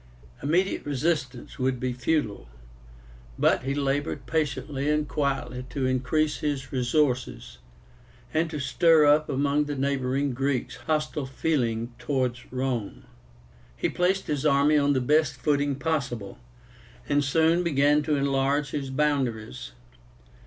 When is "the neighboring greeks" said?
9.65-10.77